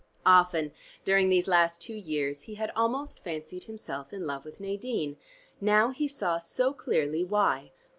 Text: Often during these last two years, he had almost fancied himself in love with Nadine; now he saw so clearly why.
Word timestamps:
Often 0.25 0.71
during 1.05 1.29
these 1.29 1.47
last 1.47 1.79
two 1.79 1.93
years, 1.93 2.41
he 2.41 2.55
had 2.55 2.71
almost 2.75 3.23
fancied 3.23 3.65
himself 3.65 4.11
in 4.11 4.25
love 4.25 4.43
with 4.43 4.59
Nadine; 4.59 5.15
now 5.61 5.89
he 5.91 6.07
saw 6.07 6.39
so 6.39 6.73
clearly 6.73 7.23
why. 7.23 7.69